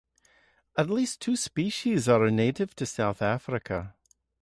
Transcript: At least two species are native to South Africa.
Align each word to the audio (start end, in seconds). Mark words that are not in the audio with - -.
At 0.75 0.89
least 0.89 1.21
two 1.21 1.35
species 1.35 2.09
are 2.09 2.31
native 2.31 2.75
to 2.77 2.87
South 2.87 3.21
Africa. 3.21 3.93